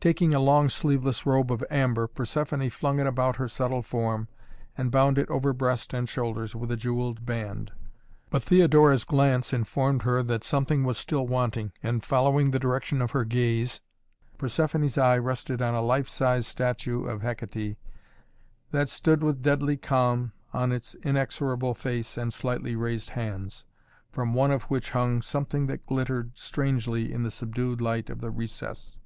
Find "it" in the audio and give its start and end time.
3.00-3.06, 5.18-5.28